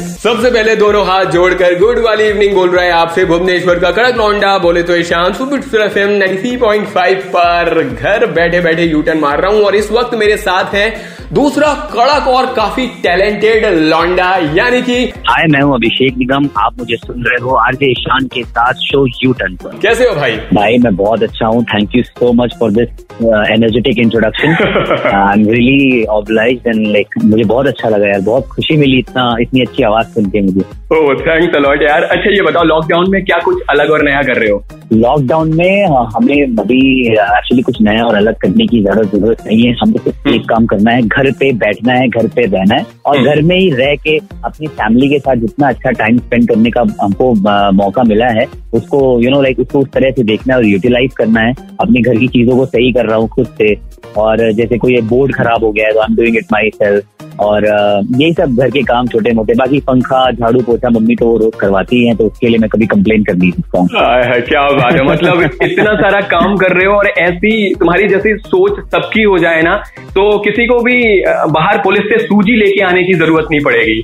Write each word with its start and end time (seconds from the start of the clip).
सबसे 0.00 0.50
पहले 0.50 0.74
दोनों 0.76 1.04
हाथ 1.06 1.24
जोड़कर 1.32 1.78
गुड 1.78 1.98
वाली 1.98 2.24
इवनिंग 2.24 2.54
बोल 2.54 2.70
रहा 2.70 2.84
है 2.84 2.90
आपसे 2.92 3.24
भुवनेश्वर 3.24 3.78
का 3.78 3.90
कड़क 3.90 4.16
लौंडा। 4.16 4.56
बोले 4.58 4.82
तो 4.82 4.96
ईशान 4.96 5.32
सुपर 5.32 5.60
पॉइंट 6.60 6.86
फाइव 6.88 7.22
पर 7.36 7.82
घर 7.84 8.26
बैठे 8.32 8.60
बैठे 8.60 8.84
यू 8.84 9.02
टर्न 9.02 9.18
मार 9.18 9.40
रहा 9.40 9.50
हूँ 9.52 9.62
और 9.62 9.76
इस 9.76 9.90
वक्त 9.92 10.14
मेरे 10.18 10.36
साथ 10.38 10.74
है 10.74 10.90
दूसरा 11.32 11.72
कड़क 11.92 12.26
और 12.28 12.46
काफ़ी 12.54 12.86
टैलेंटेड 13.02 13.64
लौंडा। 13.80 14.30
यानी 14.54 14.80
कि 14.82 14.94
हाय 15.28 15.46
मैं 15.50 15.60
हूँ 15.60 15.74
अभिषेक 15.74 16.16
निगम। 16.18 16.48
आप 16.58 16.78
मुझे 16.78 16.96
सुन 16.96 17.22
रहे 17.24 17.42
हो 17.42 17.54
आरजे 17.56 17.90
ईशान 17.90 18.26
के 18.34 18.42
साथ 18.44 18.80
शो 18.84 19.04
यू 19.24 19.32
टर्न 19.32 19.54
पर। 19.56 19.78
कैसे 19.82 20.08
हो 20.08 20.14
भाई? 20.14 20.36
भाई 20.54 20.78
मैं 20.78 20.94
बहुत 20.96 21.22
अच्छा 21.22 21.46
हूँ। 21.46 21.62
Thank 21.64 21.96
you 21.96 22.02
so 22.02 22.32
much 22.42 22.54
for 22.60 22.70
this 22.70 22.88
energetic 23.22 23.98
introduction 23.98 24.48
I 25.06 25.40
am 25.40 25.46
really 25.48 26.04
obliged 26.10 26.66
and 26.66 26.86
like 26.86 27.14
मुझे 27.24 27.44
बहुत 27.44 27.66
अच्छा 27.66 27.88
लगा 27.88 28.08
यार। 28.08 28.20
बहुत 28.22 28.48
खुशी 28.48 28.76
मिली 28.76 28.98
इतना 28.98 29.34
इतनी 29.40 29.60
अच्छी 29.60 29.82
आवाज़ 29.90 30.06
सुन 30.14 30.30
के 30.30 30.40
मुझे। 30.42 30.60
ओह 30.96 31.14
थैंक्स 31.16 31.56
अलॉट 31.56 31.82
यार। 31.82 32.02
अच्छा 32.04 32.30
ये 32.30 32.42
बताओ 32.42 32.64
लॉकडाउन 32.64 33.10
में 33.10 33.24
क्या 33.24 33.38
कुछ 33.44 33.62
अलग 33.70 33.90
और 33.90 34.02
नया 34.04 34.22
कर 34.22 34.38
रहे 34.38 34.50
हो? 34.50 34.62
लॉकडाउन 34.92 35.54
में 35.56 35.86
हाँ, 35.86 36.04
हमें 36.14 36.56
अभी 36.58 36.80
एक्चुअली 37.08 37.62
कुछ 37.62 37.80
नया 37.82 38.04
और 38.04 38.14
अलग 38.16 38.36
करने 38.40 38.66
की 38.66 38.80
ज़्यादा 38.82 39.02
ज़रूरत 39.02 39.44
नहीं 39.46 39.62
है। 39.62 39.72
हमें 39.82 39.98
सिर्फ़ 39.98 40.28
एक 40.28 40.48
काम 40.48 40.66
करना 40.66 40.92
है 40.92 41.02
घर 41.02 41.30
पे 41.40 41.52
बैठना 41.58 41.92
है 41.92 42.08
घर 42.08 42.26
पे 42.36 42.46
रहना 42.46 42.74
है 42.74 42.86
और 43.06 43.16
हम्म। 43.16 43.30
घर 43.30 43.42
में 43.42 43.56
ही 43.56 43.70
रह 43.72 43.94
के 44.04 44.16
अपनी 44.44 44.66
फैमिली 44.68 45.08
के 45.08 45.18
साथ 45.18 45.36
जितना 45.36 45.68
अच्छा 45.68 45.90
टाइम 46.00 46.18
स्पेंड 46.18 46.48
करने 46.48 46.70
का 46.70 46.84
हमको 47.02 47.32
मौका 47.74 48.02
मिला 48.04 48.26
है 48.40 48.46
उसको 48.74 48.98
यू 49.20 49.30
नो 49.30 49.40
लाइक 49.42 49.60
उसको 49.60 49.78
उस 49.78 49.88
तरह 49.94 50.10
से 50.10 50.22
देखना 50.24 50.54
है 50.54 50.58
और 50.58 50.66
यूटिलाइज 50.66 51.14
करना 51.16 51.40
है। 51.40 51.54
अपने 51.80 52.00
घर 52.00 52.18
की 52.18 52.28
चीज़ों 52.28 52.56
को 52.56 52.66
सही 52.66 52.92
कर 52.92 53.06
रहा 53.06 53.16
हूँ 53.16 53.28
खुद 53.28 53.46
से। 53.58 53.74
और 54.18 54.50
जैसे 54.52 54.78
कोई 54.78 55.00
बोर्ड 55.08 55.34
खराब 55.34 55.64
हो 55.64 55.70
गया 55.72 55.86
है 55.86 55.92
तो 55.92 56.00
I 56.00 56.06
am 56.10 56.16
doing 56.16 56.36
it 56.36 56.46
myself 56.74 57.19
और 57.40 57.64
यही 57.64 58.32
सब 58.32 58.56
घर 58.56 58.70
के 58.70 58.82
काम 58.84 59.06
छोटे 59.08 59.32
मोटे, 59.34 59.54
बाकी 59.54 59.80
पंखा, 59.82 60.30
झाड़ू 60.30 60.60
पोछा 60.62 60.88
मम्मी 60.90 61.16
तो 61.16 61.26
वो 61.26 61.36
रोज 61.38 61.52
करवाती 61.60 62.06
है 62.06 62.14
तो 62.16 62.26
उसके 62.26 62.48
लिए 62.48 62.58
मैं 62.58 62.70
कभी 62.70 62.86
कंप्लेन 62.88 63.24
कर 63.24 63.34
नहीं 63.34 63.50
सकता 63.52 63.78
हूँ, 63.78 63.88
क्या 64.48 64.62
बात 64.72 64.92
है। 64.92 65.04
मतलब 65.04 65.42
इतना 65.62 65.94
सारा 65.96 66.20
काम 66.28 66.56
कर 66.56 66.76
रहे 66.76 66.86
हो 66.86 66.94
और 66.94 67.08
ऐसी 67.18 67.74
तुम्हारी 67.74 68.08
जैसी 68.08 68.36
सोच 68.46 68.80
सबकी 68.86 69.22
हो 69.24 69.38
जाए 69.38 69.62
ना 69.62 69.76
तो 70.10 70.26
किसी 70.40 70.66
को 70.66 70.78
भी 70.82 71.02
बाहर 71.50 71.78
पुलिस 71.84 72.04
से 72.04 72.18
सूजी 72.18 72.56
लेके 72.56 72.82
आने 72.84 73.02
की 73.04 73.14
ज़रूरत 73.14 73.46
नहीं 73.50 73.60
पड़ेगी। 73.64 74.02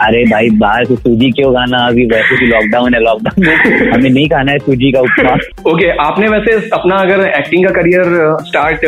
अरे 0.00 0.24
भाई 0.24 0.48
बाहर 0.58 0.84
से 0.84 0.96
सूजी 0.96 1.30
क्यों 1.32 1.52
खाना? 1.52 1.78
अभी 1.86 2.04
वैसे 2.06 2.36
भी 2.36 2.46
लॉकडाउन 2.46 2.94
है 2.94 3.00
लॉकडाउन 3.02 3.46
में 3.46 3.90
हमें 3.92 4.08
नहीं 4.10 4.26
खाना 4.28 4.52
है 4.52 4.58
सूजी 4.58 4.90
का 4.92 5.00
उपमा। 5.00 5.32
ओके 5.72 5.88
आपने 6.04 6.28
वैसे 6.28 6.54
अपना 6.76 6.96
अगर 6.96 7.24
एक्टिंग 7.28 7.64
का 7.66 7.70
करियर 7.72 8.04
स्टार्ट 8.46 8.84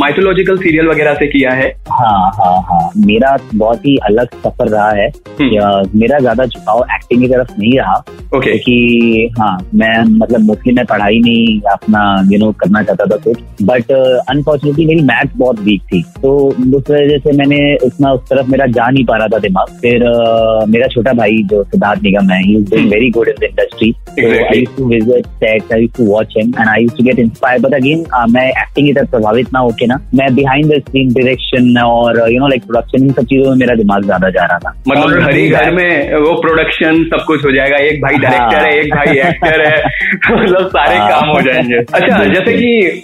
माइथोलॉजिकल 0.00 0.58
सीरियल 0.58 0.88
वगैरह 0.88 1.14
से 1.14 1.26
किया 1.26 1.50
है? 1.52 1.68
हाँ 1.90 2.30
हाँ 2.36 2.54
हाँ। 2.68 2.90
मेरा 3.06 3.36
बहुत 3.54 3.86
ही 3.86 3.96
अलग 4.06 4.34
सफ़र 4.44 4.68
रहा 4.68 4.90
है 4.90 5.08
हम्म। 5.40 5.98
मेरा 6.00 6.18
ज़्यादा 6.18 6.44
झुकाव 6.46 6.84
एक्टिंग 6.94 7.20
की 7.22 7.28
तरफ़ 7.28 7.52
नहीं 7.58 7.72
रहा। 7.78 7.96
ओके 8.36 8.50
क्योंकि 8.50 9.30
हाँ 9.38 9.56
मैं 9.74 10.02
मतलब 10.18 10.40
मोस्टली 10.46 10.72
मैं 10.74 10.84
पढ़ाई 10.86 11.18
नहीं 11.20 11.60
अपना 11.72 12.04
यू 12.32 12.38
नो 12.38 12.50
करना 12.60 12.82
चाहता 12.82 13.06
था 13.06 13.16
कुछ। 13.24 13.38
बट 13.62 13.92
अनफॉर्चुनेटली 14.30 14.86
मेरी 14.86 15.02
मैथ 15.02 15.36
बहुत 15.36 15.60
वीक 15.60 15.82
थी। 15.92 16.02
तो 16.22 16.32
उस 16.48 16.90
वजह 16.90 17.18
से 17.18 17.36
मैंने 17.38 17.60
उतना 17.86 18.12
उस 18.12 18.20
तरफ़ 18.30 18.50
मेरा 18.50 18.66
जा 18.78 18.88
नहीं 18.90 19.04
पा 19.04 19.16
रहा 19.16 19.28
था 19.34 19.38
दिमाग। 19.38 19.78
फिर 19.82 20.02
अ, 20.02 20.51
मेरा 20.68 20.86
छोटा 20.94 21.12
भाई 21.12 21.42
जो 21.52 21.62
सिद्धार्थ 21.64 22.02
निगम 22.02 22.30
है 22.30 22.40
he 22.42 22.56
is 22.56 22.70
doing 22.70 22.90
very 22.92 23.10
good 23.10 23.28
in 23.28 23.34
the 23.40 23.44
industry 23.44 23.92
I 24.20 24.58
used 24.58 24.76
to 24.76 24.88
visit 24.88 25.26
sets 25.42 25.72
I 25.72 25.80
used 25.80 25.96
to 25.96 26.04
watch 26.06 26.34
him 26.38 26.52
and 26.60 26.68
I 26.68 26.82
used 26.82 26.96
to 26.96 27.04
get 27.04 27.18
inspired 27.18 27.66
but 27.66 27.74
again 27.74 28.04
मैं 28.30 28.48
एक्टिंग 28.48 28.86
की 28.86 28.92
तरफ़ 28.92 29.10
प्रभावित 29.10 29.52
ना 29.54 29.60
होके 29.60 29.86
ना 29.86 29.98
मैं 30.14 30.34
बिहाइंड 30.34 30.72
द 30.72 30.78
स्क्रीन 30.80 31.12
डायरेक्शन 31.14 31.76
और 31.84 32.20
you 32.32 32.38
know 32.40 32.48
like 32.48 32.64
production 32.66 33.04
इन 33.06 33.12
सब 33.12 33.26
चीज़ों 33.32 33.50
में 33.50 33.56
मेरा 33.56 33.74
दिमाग 33.74 34.04
ज़्यादा 34.04 34.30
जा 34.30 34.44
रहा 34.44 34.58
था। 34.58 34.74
मतलब 34.88 35.22
हर 35.22 35.34
ही 35.36 35.48
घर 35.48 35.70
में 35.74 36.14
वो 36.24 36.34
प्रोडक्शन 36.40 37.02
सब 37.12 37.24
कुछ 37.26 37.44
हो 37.44 37.50
जाएगा 37.56 37.76
एक 37.86 38.00
भाई 38.02 38.18
डायरेक्टर 38.18 38.66
है 38.66 38.78
एक 38.80 38.94
भाई 38.94 39.18
एक्टर 39.28 39.66
है 39.66 39.76
मतलब 40.32 40.68
सारे 40.68 40.96
हाँ। 40.96 41.08
काम 41.10 41.28
हो 41.28 41.40
जाएँगे। 41.42 41.78
अच्छा 41.78 42.24
जैसे 42.24 42.52
कि 42.52 43.02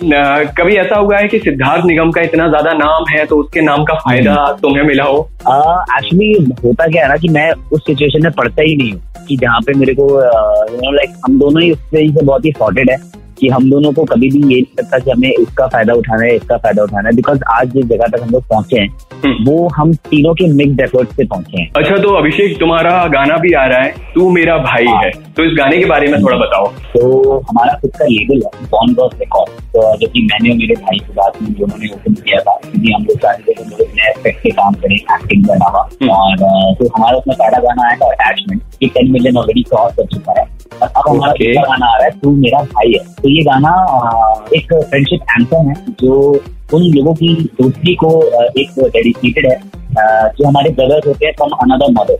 कभी 0.58 0.76
ऐसा 0.76 0.98
हुआ 0.98 1.18
है 1.18 1.28
कि 1.28 1.38
सिद्धार्थ 1.38 1.84
निगम 1.86 2.10
का 2.10 2.22
इतना 2.22 2.48
ज़्यादा 2.48 2.72
नाम 2.78 3.04
है 3.10 3.24
तो 3.26 3.36
उसके 3.36 3.60
नाम 3.60 3.84
का 3.84 3.94
फ़ायदा 3.98 4.34
तुम्हें 4.62 4.84
मिला 4.84 5.04
हो? 5.04 5.18
एक्चुअली 5.40 6.32
होता 6.64 6.86
क्या 6.86 7.02
है 7.02 7.08
ना 7.08 7.16
कि 7.16 7.28
मैं 7.38 7.50
उस 7.72 7.80
सिचुएशन 7.82 8.22
में 8.22 8.32
पढ़ता 8.32 8.62
ही 8.62 8.76
नहीं 8.76 8.92
हूँ 8.92 9.26
कि 9.28 9.36
जहाँ 9.36 9.60
पे 9.60 9.78
मेरे 9.78 9.94
को 9.94 10.08
यू 10.08 10.80
नो 10.80 10.92
लाइक 10.92 11.16
हम 11.26 11.38
दोनों 11.38 11.62
ही 11.62 11.70
उस 11.72 11.78
तरीके 11.80 12.12
से 12.12 12.26
बहुत 12.26 12.44
ही 12.44 12.52
सॉर्टेड 12.52 12.90
है 12.90 12.96
कि 13.40 13.48
हम 13.48 13.70
दोनों 13.70 13.92
को 13.92 14.04
कभी 14.04 14.28
भी 14.30 14.38
ये 14.44 14.60
नहीं 14.60 14.78
लगता 14.78 14.98
कि 14.98 15.10
हमें 15.10 15.28
इसका 15.30 15.66
फ़ायदा 15.66 15.94
उठाना 15.94 16.24
है 16.24 16.34
इसका 16.36 16.56
फ़ायदा 16.56 16.82
उठाना 16.82 17.08
है 17.08 17.14
बिकॉज़ 17.16 17.42
आज 17.52 17.72
जिस 17.72 17.84
जगह 17.86 18.06
तक 18.06 18.22
हम 18.22 18.30
लोग 18.30 18.44
पहुँचे 18.44 18.80
हैं 18.80 18.88
हम्म। 19.24 19.44
वो 19.44 19.68
हम 19.68 19.92
तीनों 20.06 20.34
के 20.34 20.46
मिक्स 20.52 20.82
एफर्ट 20.82 21.12
से 21.12 21.24
पहुँचे 21.24 21.60
हैं 21.60 21.70
अच्छा 21.76 21.96
तो 21.96 22.14
अभिषेक 22.14 22.58
तुम्हारा 22.60 23.06
गाना 23.08 23.36
भी 23.36 23.52
आ 23.52 23.64
रहा 23.66 23.82
है 23.82 24.12
तू 24.14 24.28
मेरा 24.30 24.56
भाई 24.58 24.86
हाँ। 24.86 25.02
है 25.02 25.10
तो 25.36 25.44
इस 25.44 25.56
गाने 25.58 25.78
के 25.78 25.84
बारे 25.84 26.08
में 26.08 26.22
थोड़ा 26.22 26.36
बताओ 26.36 26.66
तो 26.94 27.38
हमारा 27.50 27.78
खुद 27.78 27.96
का 27.96 28.04
लेबल 28.04 28.42
है 28.46 28.66
बॉन 28.66 28.94
बॉस 28.94 29.14
रिकॉर्ड 29.20 29.62
तो 29.72 29.96
जो 29.96 30.08
कि 30.08 30.22
मैंने 30.22 30.50
और 30.50 30.56
मेरे 30.56 30.74
भाई 30.76 30.98
के 30.98 31.12
साथ 31.12 31.42
में 31.42 31.52
जो 31.52 31.64
उन्होंने 31.64 31.92
ओपन 31.94 32.14
किया 32.14 32.40
था 32.40 32.58
क्योंकि 32.62 32.92
हम 32.92 33.04
लोग 33.04 33.18
चाहते 33.18 33.52
थे 33.52 33.62
हम 33.62 33.70
लोग 33.70 33.94
नए 33.94 34.32
के 34.32 34.50
काम 34.52 34.74
करें 34.74 34.96
एक्टिंग 34.96 35.44
के 35.44 35.52
अलावा। 35.52 35.87
और 36.02 36.32
अ, 36.32 36.74
तो 36.78 36.88
हमारा 36.96 37.16
उसमें 37.18 37.36
पहला 37.38 37.58
गाना 37.58 37.86
आया 37.86 37.96
था 37.96 38.10
अटैचमेंट 38.12 38.62
ये 38.82 38.88
टेन 38.88 39.10
मिलियन 39.12 39.36
ऑलरेडी 39.36 39.62
क्रॉस 39.62 39.94
कर 39.96 40.06
चुका 40.14 40.40
है। 40.40 40.46
और 40.82 40.88
अब 40.88 41.02
हमारा 41.08 41.32
दूसरा 41.32 41.62
गाना 41.62 41.86
आ 41.86 41.96
रहा 41.96 42.04
है 42.04 42.10
तू 42.20 42.30
मेरा 42.36 42.62
भाई 42.74 42.92
है। 42.92 43.04
तो 43.22 43.28
ये 43.28 43.42
गाना 43.44 43.72
एक 44.56 44.72
फ्रेंडशिप 44.74 45.20
एंथम 45.38 45.68
है 45.68 45.74
जो 46.02 46.20
उन 46.74 46.82
लोगों 46.94 47.14
की 47.14 47.34
दोस्ती 47.60 47.94
को 47.94 48.08
एक 48.60 48.78
डेडिकेटेड 48.78 49.46
है 49.46 49.60
जो 50.38 50.46
हमारे 50.46 50.70
ब्रदर्स 50.70 51.06
होते 51.06 51.26
हैं 51.26 51.32
फ्रॉम 51.36 51.50
अनदर 51.62 51.90
मदर 51.92 52.16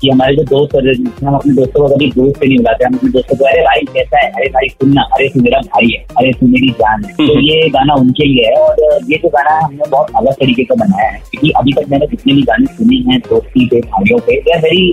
कि 0.00 0.10
हमारे 0.10 0.34
जो 0.36 0.42
दोस्त 0.50 0.74
होते 0.74 0.92
हम 1.26 1.34
अपने 1.34 1.52
दोस्तों 1.54 1.80
को 1.80 1.94
कभी 1.94 2.10
दोस्त 2.10 2.38
से 2.40 2.46
नहीं 2.46 2.56
बुलाते 2.56 2.84
हम 2.84 2.94
अपने 2.94 3.10
दोस्तों 3.10 3.36
को 3.36 3.44
अरे 3.44 3.60
भाई 3.62 3.80
कैसा 3.94 4.18
है? 4.18 4.30
अरे 4.30 4.48
भाई 4.54 4.68
सुनना 4.68 5.02
अरे 5.14 5.28
तू 5.28 5.40
मेरा 5.42 5.58
भाई 5.66 5.88
है 5.92 6.04
अरे 6.18 6.32
तू 6.32 6.46
मेरी 6.46 6.70
जान 6.80 7.04
है। 7.04 7.12
तो 7.12 7.32
हम्म। 7.32 7.44
ये 7.46 7.68
गाना 7.68 7.94
उनके 7.94 8.26
लिए 8.28 8.46
है 8.46 8.54
और 8.56 8.80
ये 9.10 9.18
जो 9.22 9.28
गाना 9.28 9.50
है 9.50 9.62
हमने 9.64 9.90
बहुत 9.90 10.14
अलग 10.16 10.32
तरीके 10.34 10.62
से 10.62 10.74
बनाया 10.74 11.08
है। 11.10 11.20
क्योंकि 11.40 11.50
अभी 11.58 11.72
तक 11.72 11.90
मैंने 11.90 12.06
जितने 12.06 12.32
भी 12.34 12.42
गाने 12.42 12.66
सुने 12.76 12.96
हैं 13.10 13.18
दोस्ती 13.28 13.66
पे 13.68 13.80
भाइयों 13.92 14.18
पे 14.26 14.40
they 14.40 14.52
are 14.52 14.60
very 14.62 14.88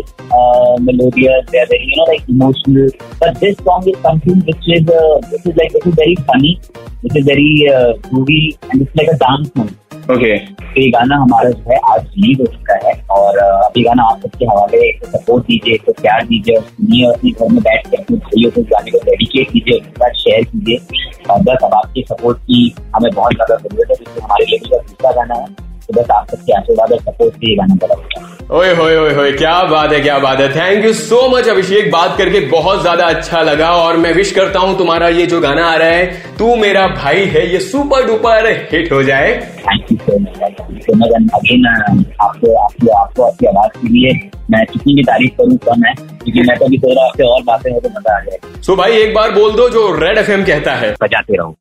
melodious 0.85 1.49
they 1.51 1.59
are 1.59 1.65
very 1.71 1.85
you 1.85 1.95
know 1.97 2.05
like 2.07 2.29
emotional 2.29 2.87
but 3.23 3.37
this 3.39 3.57
song 3.57 3.87
is 3.89 3.97
something 4.07 4.43
which 4.43 4.69
is 4.77 4.85
this 5.31 5.47
is 5.47 5.57
like 5.57 5.73
this 5.73 5.87
is 5.87 5.99
very 5.99 6.15
funny 6.29 6.57
this 7.03 7.17
is 7.17 7.25
very 7.27 7.49
movie 8.13 8.47
and 8.47 8.81
it's 8.81 8.95
like 8.97 9.09
a 9.09 9.17
dance 9.25 9.51
movie 9.57 9.75
okay 10.13 10.35
ये 10.81 10.89
गाना 10.91 11.15
हमारा 11.17 11.49
जो 11.49 11.69
है 11.71 11.77
आज 11.91 12.01
release 12.03 12.39
हो 12.41 12.45
चुका 12.53 12.75
है 12.87 12.93
और 13.11 13.37
अ, 13.37 13.47
अभी 13.65 13.83
गाना 13.83 14.03
आप 14.11 14.21
सबके 14.21 14.45
हवाले 14.45 14.77
एक 14.87 15.03
तो 15.03 15.17
सपोर्ट 15.17 15.45
दीजिए 15.47 15.73
एक 15.73 15.85
तो 15.85 15.93
प्यार 16.01 16.25
दीजिए 16.27 16.55
और 16.55 16.63
सुनिए 16.63 17.05
और 17.07 17.13
अपने 17.13 17.31
घर 17.31 17.51
में 17.53 17.61
बैठ 17.63 17.87
के 17.87 17.97
अपने 17.97 18.17
भाइयों 18.17 18.51
को 18.51 18.61
गाने 18.71 18.91
को 18.91 18.99
डेडिकेट 19.05 19.51
कीजिए 19.51 19.79
उसके 19.79 19.91
साथ 19.91 20.19
शेयर 20.23 20.43
कीजिए। 20.43 20.77
और 21.31 21.41
बस 21.43 21.63
अब 21.63 21.73
आपके 21.73 22.01
सपोर्ट 22.09 22.37
की 22.41 22.73
हमें 22.95 23.11
बहुत 23.13 23.33
ज़्यादा 23.33 23.55
ज़रूरत 23.55 23.89
है 23.89 23.95
क्योंकि 23.95 24.21
हमारे 24.21 24.45
लिए 24.45 24.59
का 24.59 24.77
दूसरा 24.77 25.11
गाना 25.11 25.35
है। 25.41 25.66
तो 25.89 26.01
बस 26.01 26.09
आप 26.11 26.31
सबके 26.31 26.53
आशीर्वाद 26.53 26.91
और 26.91 26.99
सपोर्ट 26.99 27.33
से 27.33 27.49
ये 27.49 27.55
गाना 27.55 27.77
हुआ 27.83 28.25
ओए 28.57 28.73
होए 28.75 28.95
होए 28.95 29.13
होए 29.13 29.31
क्या 29.33 29.53
बात 29.69 29.91
है 29.93 29.99
क्या 30.01 30.17
बात 30.19 30.39
है। 30.39 30.47
Thank 30.51 30.85
you 30.85 30.91
so 30.93 31.17
much 31.29 31.47
Abhishek. 31.49 31.89
बात 31.91 32.17
करके 32.17 32.39
बहुत 32.49 32.81
ज़्यादा 32.81 33.05
अच्छा 33.05 33.41
लगा 33.41 33.71
और 33.77 33.97
मैं 33.97 34.13
विश 34.13 34.31
करता 34.31 34.59
हूँ 34.59 34.77
तुम्हारा 34.77 35.07
ये 35.09 35.25
जो 35.25 35.39
गाना 35.41 35.65
आ 35.65 35.75
रहा 35.75 35.89
है 35.89 36.37
तू 36.37 36.55
मेरा 36.55 36.87
भाई 36.95 37.25
है 37.35 37.45
ये 37.53 37.59
सुपर 37.61 38.05
डुपर 38.07 38.47
हिट 38.71 38.91
हो 38.91 39.01
जाए। 39.03 39.35
Thank 39.59 39.91
you 39.91 39.97
so 39.97 40.95
much 40.95 41.11
again 41.33 41.67
आपको 41.67 42.55
आपको 42.55 42.91
आपको 42.93 43.23
आपकी 43.23 43.45
आवाज़ 43.45 43.77
के 43.81 43.89
लिए 43.89 44.13
मैं 44.51 44.65
कितनी 44.65 44.93
भी 44.93 45.03
तारीफ़ 45.03 45.37
करूँ 45.37 45.57
कम 45.65 45.85
है 45.85 45.93
क्योंकि 45.93 46.41
मैं 46.41 46.57
तो 46.57 46.65
अभी 46.65 46.77
सोच 46.77 46.95
रहा 46.97 47.05
आपसे 47.05 47.23
और 47.27 47.43
बातें 47.43 47.71
हो 47.71 47.79
तो 47.79 47.89
मज़ा 47.89 48.17
आ 48.17 48.19
जाएगा 48.19 48.61
सो 48.61 48.75
भाई 48.75 48.97
एक 48.97 49.13
बार 49.15 49.31
बोल 49.33 49.55
दो 49.55 49.69
जो 49.69 49.91
रेड 49.99 50.17
एफ़ 50.17 50.31
कहता 50.47 50.75
है। 50.75 50.95
बजाते 51.01 51.37
रहो। 51.37 51.57